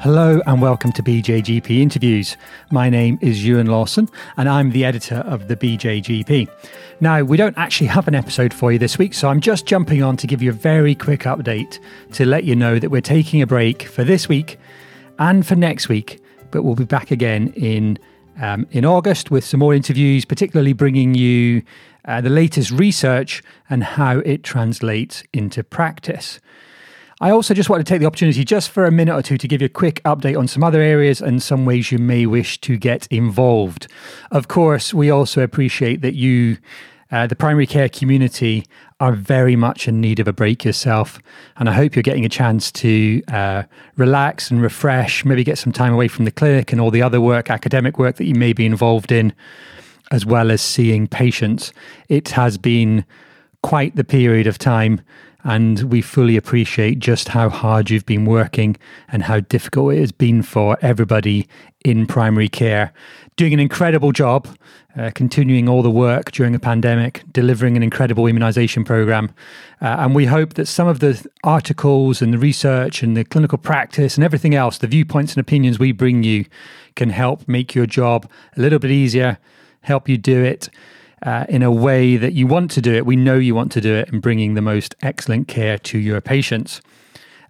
Hello 0.00 0.40
and 0.46 0.62
welcome 0.62 0.92
to 0.92 1.02
BJGP 1.02 1.80
Interviews. 1.80 2.36
My 2.70 2.88
name 2.88 3.18
is 3.20 3.44
Euan 3.44 3.66
Lawson 3.66 4.08
and 4.36 4.48
I'm 4.48 4.70
the 4.70 4.84
editor 4.84 5.16
of 5.16 5.48
the 5.48 5.56
BJGP. 5.56 6.48
Now, 7.00 7.24
we 7.24 7.36
don't 7.36 7.58
actually 7.58 7.88
have 7.88 8.06
an 8.06 8.14
episode 8.14 8.54
for 8.54 8.70
you 8.70 8.78
this 8.78 8.96
week, 8.96 9.12
so 9.12 9.28
I'm 9.28 9.40
just 9.40 9.66
jumping 9.66 10.04
on 10.04 10.16
to 10.18 10.28
give 10.28 10.40
you 10.40 10.50
a 10.50 10.54
very 10.54 10.94
quick 10.94 11.22
update 11.22 11.80
to 12.12 12.24
let 12.24 12.44
you 12.44 12.54
know 12.54 12.78
that 12.78 12.90
we're 12.90 13.00
taking 13.00 13.42
a 13.42 13.46
break 13.46 13.82
for 13.82 14.04
this 14.04 14.28
week 14.28 14.56
and 15.18 15.44
for 15.44 15.56
next 15.56 15.88
week, 15.88 16.22
but 16.52 16.62
we'll 16.62 16.76
be 16.76 16.84
back 16.84 17.10
again 17.10 17.52
in 17.56 17.98
um, 18.40 18.68
in 18.70 18.84
August 18.84 19.32
with 19.32 19.44
some 19.44 19.58
more 19.58 19.74
interviews, 19.74 20.24
particularly 20.24 20.74
bringing 20.74 21.14
you 21.14 21.62
uh, 22.04 22.20
the 22.20 22.30
latest 22.30 22.70
research 22.70 23.42
and 23.68 23.82
how 23.82 24.18
it 24.20 24.44
translates 24.44 25.24
into 25.32 25.64
practice. 25.64 26.38
I 27.20 27.30
also 27.30 27.52
just 27.52 27.68
want 27.68 27.84
to 27.84 27.92
take 27.92 28.00
the 28.00 28.06
opportunity 28.06 28.44
just 28.44 28.70
for 28.70 28.84
a 28.84 28.92
minute 28.92 29.14
or 29.14 29.22
two 29.22 29.38
to 29.38 29.48
give 29.48 29.60
you 29.60 29.66
a 29.66 29.70
quick 29.70 30.00
update 30.04 30.38
on 30.38 30.46
some 30.46 30.62
other 30.62 30.80
areas 30.80 31.20
and 31.20 31.42
some 31.42 31.64
ways 31.64 31.90
you 31.90 31.98
may 31.98 32.26
wish 32.26 32.60
to 32.60 32.76
get 32.76 33.08
involved. 33.08 33.88
Of 34.30 34.46
course, 34.46 34.94
we 34.94 35.10
also 35.10 35.42
appreciate 35.42 36.00
that 36.02 36.14
you, 36.14 36.58
uh, 37.10 37.26
the 37.26 37.34
primary 37.34 37.66
care 37.66 37.88
community, 37.88 38.64
are 39.00 39.14
very 39.14 39.56
much 39.56 39.88
in 39.88 40.00
need 40.00 40.20
of 40.20 40.28
a 40.28 40.32
break 40.32 40.64
yourself. 40.64 41.18
And 41.56 41.68
I 41.68 41.72
hope 41.72 41.96
you're 41.96 42.04
getting 42.04 42.24
a 42.24 42.28
chance 42.28 42.70
to 42.72 43.20
uh, 43.26 43.64
relax 43.96 44.52
and 44.52 44.62
refresh, 44.62 45.24
maybe 45.24 45.42
get 45.42 45.58
some 45.58 45.72
time 45.72 45.92
away 45.92 46.06
from 46.06 46.24
the 46.24 46.30
clinic 46.30 46.70
and 46.70 46.80
all 46.80 46.92
the 46.92 47.02
other 47.02 47.20
work, 47.20 47.50
academic 47.50 47.98
work 47.98 48.14
that 48.16 48.26
you 48.26 48.34
may 48.36 48.52
be 48.52 48.64
involved 48.64 49.10
in, 49.10 49.32
as 50.12 50.24
well 50.24 50.52
as 50.52 50.62
seeing 50.62 51.08
patients. 51.08 51.72
It 52.08 52.28
has 52.28 52.58
been 52.58 53.04
quite 53.62 53.96
the 53.96 54.04
period 54.04 54.46
of 54.46 54.58
time 54.58 55.00
and 55.44 55.82
we 55.84 56.02
fully 56.02 56.36
appreciate 56.36 56.98
just 56.98 57.28
how 57.28 57.48
hard 57.48 57.90
you've 57.90 58.06
been 58.06 58.24
working 58.24 58.76
and 59.08 59.22
how 59.22 59.40
difficult 59.40 59.94
it 59.94 60.00
has 60.00 60.12
been 60.12 60.42
for 60.42 60.76
everybody 60.82 61.48
in 61.84 62.06
primary 62.06 62.48
care. 62.48 62.92
Doing 63.36 63.54
an 63.54 63.60
incredible 63.60 64.10
job, 64.10 64.48
uh, 64.96 65.10
continuing 65.14 65.68
all 65.68 65.82
the 65.82 65.90
work 65.90 66.32
during 66.32 66.56
a 66.56 66.58
pandemic, 66.58 67.22
delivering 67.32 67.76
an 67.76 67.84
incredible 67.84 68.26
immunization 68.26 68.84
program. 68.84 69.30
Uh, 69.80 69.96
and 70.00 70.14
we 70.14 70.26
hope 70.26 70.54
that 70.54 70.66
some 70.66 70.88
of 70.88 70.98
the 70.98 71.24
articles 71.44 72.20
and 72.20 72.34
the 72.34 72.38
research 72.38 73.02
and 73.02 73.16
the 73.16 73.24
clinical 73.24 73.58
practice 73.58 74.16
and 74.16 74.24
everything 74.24 74.56
else, 74.56 74.78
the 74.78 74.88
viewpoints 74.88 75.34
and 75.34 75.40
opinions 75.40 75.78
we 75.78 75.92
bring 75.92 76.24
you, 76.24 76.44
can 76.96 77.10
help 77.10 77.46
make 77.46 77.76
your 77.76 77.86
job 77.86 78.28
a 78.56 78.60
little 78.60 78.80
bit 78.80 78.90
easier, 78.90 79.38
help 79.82 80.08
you 80.08 80.18
do 80.18 80.42
it 80.42 80.68
uh, 81.22 81.46
in 81.48 81.62
a 81.62 81.70
way 81.70 82.16
that 82.16 82.32
you 82.32 82.46
want 82.46 82.70
to 82.72 82.80
do 82.80 82.94
it. 82.94 83.06
We 83.06 83.16
know 83.16 83.36
you 83.36 83.54
want 83.54 83.72
to 83.72 83.80
do 83.80 83.94
it 83.94 84.12
and 84.12 84.22
bringing 84.22 84.54
the 84.54 84.62
most 84.62 84.94
excellent 85.02 85.48
care 85.48 85.78
to 85.78 85.98
your 85.98 86.20
patients. 86.20 86.80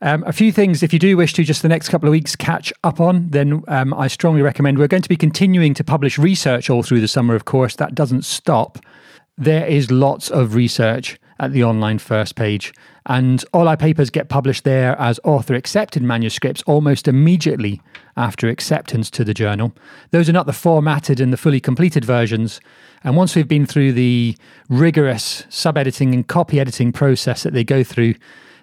Um, 0.00 0.22
a 0.26 0.32
few 0.32 0.52
things, 0.52 0.82
if 0.82 0.92
you 0.92 0.98
do 0.98 1.16
wish 1.16 1.32
to, 1.34 1.44
just 1.44 1.62
the 1.62 1.68
next 1.68 1.88
couple 1.88 2.08
of 2.08 2.12
weeks 2.12 2.36
catch 2.36 2.72
up 2.84 3.00
on, 3.00 3.30
then 3.30 3.64
um, 3.66 3.92
I 3.94 4.06
strongly 4.06 4.42
recommend. 4.42 4.78
We're 4.78 4.86
going 4.86 5.02
to 5.02 5.08
be 5.08 5.16
continuing 5.16 5.74
to 5.74 5.82
publish 5.82 6.18
research 6.18 6.70
all 6.70 6.82
through 6.84 7.00
the 7.00 7.08
summer, 7.08 7.34
of 7.34 7.44
course. 7.44 7.74
That 7.76 7.94
doesn't 7.94 8.24
stop. 8.24 8.78
There 9.38 9.64
is 9.64 9.90
lots 9.92 10.30
of 10.30 10.56
research 10.56 11.18
at 11.38 11.52
the 11.52 11.62
online 11.62 11.98
first 11.98 12.34
page. 12.34 12.74
And 13.06 13.44
all 13.54 13.68
our 13.68 13.76
papers 13.76 14.10
get 14.10 14.28
published 14.28 14.64
there 14.64 15.00
as 15.00 15.20
author 15.22 15.54
accepted 15.54 16.02
manuscripts 16.02 16.62
almost 16.66 17.06
immediately 17.06 17.80
after 18.16 18.48
acceptance 18.48 19.10
to 19.10 19.22
the 19.22 19.32
journal. 19.32 19.72
Those 20.10 20.28
are 20.28 20.32
not 20.32 20.46
the 20.46 20.52
formatted 20.52 21.20
and 21.20 21.32
the 21.32 21.36
fully 21.36 21.60
completed 21.60 22.04
versions. 22.04 22.60
And 23.04 23.16
once 23.16 23.36
we've 23.36 23.46
been 23.46 23.64
through 23.64 23.92
the 23.92 24.36
rigorous 24.68 25.44
sub 25.48 25.78
editing 25.78 26.14
and 26.14 26.26
copy 26.26 26.58
editing 26.58 26.90
process 26.90 27.44
that 27.44 27.52
they 27.52 27.64
go 27.64 27.84
through, 27.84 28.14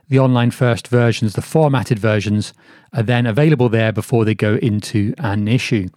the 0.10 0.20
online 0.20 0.52
first 0.52 0.88
versions, 0.90 1.34
the 1.34 1.42
formatted 1.42 1.98
versions, 1.98 2.54
are 2.94 3.02
then 3.02 3.26
available 3.26 3.70
there 3.70 3.92
before 3.92 4.26
they 4.26 4.36
go 4.36 4.56
into 4.56 5.14
an 5.18 5.48
issue. 5.48 5.88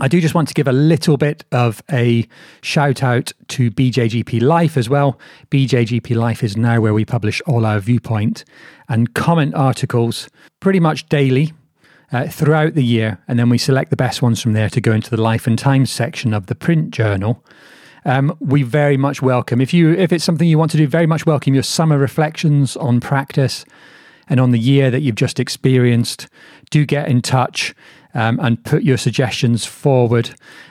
I 0.00 0.08
do 0.08 0.20
just 0.20 0.34
want 0.34 0.48
to 0.48 0.54
give 0.54 0.66
a 0.66 0.72
little 0.72 1.16
bit 1.16 1.44
of 1.52 1.82
a 1.92 2.26
shout 2.62 3.02
out 3.02 3.32
to 3.48 3.70
BJGP 3.70 4.40
Life 4.40 4.76
as 4.76 4.88
well. 4.88 5.18
BJGP 5.50 6.16
Life 6.16 6.42
is 6.42 6.56
now 6.56 6.80
where 6.80 6.94
we 6.94 7.04
publish 7.04 7.42
all 7.46 7.66
our 7.66 7.80
viewpoint 7.80 8.44
and 8.88 9.14
comment 9.14 9.54
articles 9.54 10.28
pretty 10.60 10.80
much 10.80 11.08
daily. 11.08 11.52
Uh, 12.12 12.26
throughout 12.26 12.74
the 12.74 12.82
year, 12.82 13.20
and 13.28 13.38
then 13.38 13.48
we 13.48 13.56
select 13.56 13.90
the 13.90 13.94
best 13.96 14.20
ones 14.20 14.42
from 14.42 14.52
there 14.52 14.68
to 14.68 14.80
go 14.80 14.90
into 14.90 15.10
the 15.10 15.22
life 15.22 15.46
and 15.46 15.56
times 15.56 15.92
section 15.92 16.34
of 16.34 16.46
the 16.46 16.56
print 16.56 16.90
journal 16.90 17.40
um, 18.04 18.36
we 18.40 18.62
very 18.62 18.96
much 18.96 19.22
welcome 19.22 19.60
if 19.60 19.74
you 19.74 19.92
if 19.92 20.12
it's 20.12 20.24
something 20.24 20.48
you 20.48 20.58
want 20.58 20.70
to 20.72 20.76
do. 20.76 20.86
Very 20.86 21.06
much 21.06 21.26
welcome 21.26 21.54
your 21.54 21.62
summer 21.62 21.98
reflections 21.98 22.76
on 22.76 23.00
practice 23.00 23.64
and 24.28 24.40
on 24.40 24.52
the 24.52 24.58
year 24.58 24.90
that 24.90 25.00
you've 25.00 25.16
just 25.16 25.40
experienced. 25.40 26.28
Do 26.70 26.86
get 26.86 27.08
in 27.08 27.20
touch 27.20 27.74
um, 28.14 28.38
and 28.40 28.62
put 28.64 28.82
your 28.82 28.96
suggestions 28.96 29.64
forward. 29.64 30.30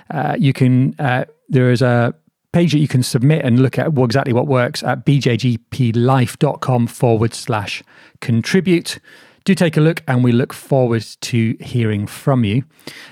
Uh, 0.09 0.35
you 0.39 0.53
can 0.53 0.95
uh, 0.99 1.25
there 1.49 1.71
is 1.71 1.81
a 1.81 2.13
page 2.51 2.71
that 2.71 2.79
you 2.79 2.87
can 2.87 3.03
submit 3.03 3.45
and 3.45 3.59
look 3.59 3.77
at 3.77 3.87
exactly 3.97 4.33
what 4.33 4.47
works 4.47 4.81
at 4.83 5.05
bjgplife.com 5.05 6.87
forward 6.87 7.33
slash 7.33 7.83
contribute 8.21 8.99
do 9.49 9.55
take 9.55 9.77
a 9.77 9.81
look 9.81 10.03
and 10.07 10.23
we 10.23 10.31
look 10.31 10.53
forward 10.53 11.03
to 11.21 11.57
hearing 11.59 12.05
from 12.05 12.43
you. 12.43 12.63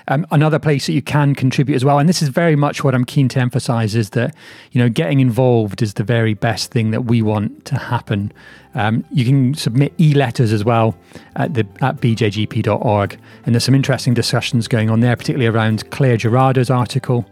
Um, 0.08 0.28
another 0.30 0.60
place 0.60 0.86
that 0.86 0.94
you 0.94 1.02
can 1.02 1.34
contribute 1.34 1.76
as 1.76 1.84
well, 1.84 1.98
and 1.98 2.08
this 2.08 2.22
is 2.22 2.30
very 2.30 2.56
much 2.56 2.84
what 2.84 2.94
I'm 2.94 3.06
keen 3.06 3.28
to 3.30 3.40
emphasize, 3.40 3.96
is 3.96 4.12
that 4.12 4.36
you 4.72 4.80
know 4.80 4.88
getting 4.88 5.20
involved 5.20 5.82
is 5.82 5.96
the 5.96 6.04
very 6.04 6.36
best 6.36 6.72
thing 6.72 6.92
that 6.92 7.06
we 7.06 7.24
want 7.24 7.66
to 7.66 7.76
happen. 7.76 8.32
Um, 8.76 9.04
you 9.12 9.26
can 9.26 9.56
submit 9.56 9.94
e-letters 10.00 10.54
as 10.54 10.64
well 10.64 10.96
at 11.36 11.56
the 11.56 11.66
at 11.82 11.98
bjgp.org, 11.98 13.20
and 13.46 13.56
there's 13.56 13.64
some 13.64 13.76
interesting 13.76 14.14
discussions 14.14 14.68
going 14.68 14.92
on 14.92 15.00
there, 15.00 15.16
particularly 15.16 15.48
around 15.48 15.90
Clare 15.90 16.18
Gerada's 16.18 16.70
article. 16.70 17.26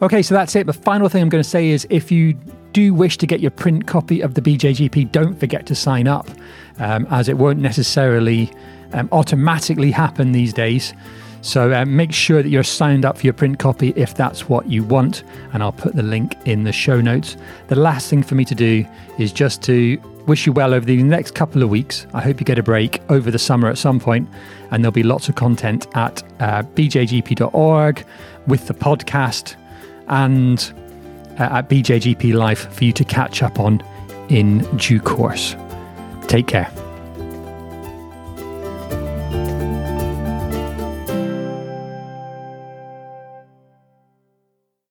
Okay, 0.00 0.22
so 0.22 0.34
that's 0.34 0.56
it. 0.56 0.66
The 0.66 0.72
final 0.72 1.10
thing 1.10 1.22
I'm 1.22 1.28
going 1.28 1.44
to 1.44 1.48
say 1.48 1.68
is 1.68 1.86
if 1.90 2.10
you 2.10 2.36
do 2.72 2.94
wish 2.94 3.18
to 3.18 3.26
get 3.26 3.40
your 3.40 3.50
print 3.50 3.86
copy 3.86 4.20
of 4.20 4.34
the 4.34 4.40
BJGP, 4.40 5.12
don't 5.12 5.38
forget 5.38 5.66
to 5.66 5.74
sign 5.74 6.08
up, 6.08 6.28
um, 6.78 7.06
as 7.10 7.28
it 7.28 7.38
won't 7.38 7.58
necessarily 7.58 8.50
um, 8.92 9.08
automatically 9.12 9.90
happen 9.90 10.32
these 10.32 10.52
days. 10.52 10.94
So 11.42 11.72
uh, 11.72 11.84
make 11.84 12.12
sure 12.12 12.40
that 12.40 12.48
you're 12.48 12.62
signed 12.62 13.04
up 13.04 13.18
for 13.18 13.26
your 13.26 13.32
print 13.32 13.58
copy 13.58 13.92
if 13.96 14.14
that's 14.14 14.48
what 14.48 14.68
you 14.70 14.84
want, 14.84 15.24
and 15.52 15.62
I'll 15.62 15.72
put 15.72 15.96
the 15.96 16.02
link 16.02 16.36
in 16.44 16.62
the 16.62 16.72
show 16.72 17.00
notes. 17.00 17.36
The 17.66 17.76
last 17.76 18.08
thing 18.08 18.22
for 18.22 18.36
me 18.36 18.44
to 18.44 18.54
do 18.54 18.86
is 19.18 19.32
just 19.32 19.60
to 19.64 19.98
wish 20.26 20.46
you 20.46 20.52
well 20.52 20.72
over 20.72 20.86
the 20.86 21.02
next 21.02 21.34
couple 21.34 21.62
of 21.62 21.68
weeks. 21.68 22.06
I 22.14 22.20
hope 22.20 22.38
you 22.38 22.46
get 22.46 22.58
a 22.58 22.62
break 22.62 23.02
over 23.08 23.30
the 23.30 23.40
summer 23.40 23.68
at 23.68 23.76
some 23.76 23.98
point, 23.98 24.28
and 24.70 24.84
there'll 24.84 24.92
be 24.92 25.02
lots 25.02 25.28
of 25.28 25.34
content 25.34 25.88
at 25.96 26.22
uh, 26.40 26.62
bjgp.org 26.62 28.06
with 28.46 28.68
the 28.68 28.74
podcast 28.74 29.56
and 30.08 30.72
Uh, 31.38 31.44
at 31.44 31.68
BJGP 31.68 32.34
Life 32.34 32.72
for 32.72 32.84
you 32.84 32.92
to 32.92 33.04
catch 33.04 33.42
up 33.42 33.58
on 33.58 33.82
in 34.28 34.58
due 34.76 35.00
course. 35.00 35.56
Take 36.28 36.46
care. 36.46 36.70